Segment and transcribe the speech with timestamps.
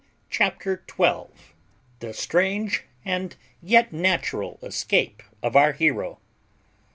[0.31, 1.53] CHAPTER TWELVE
[1.99, 6.17] THE STRANGE AND YET NATURAL ESCAPE OF OUR HERO.